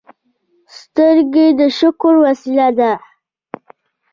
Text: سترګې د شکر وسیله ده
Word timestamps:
سترګې 0.77 1.47
د 1.59 1.61
شکر 1.77 2.13
وسیله 2.25 2.67
ده 2.77 2.91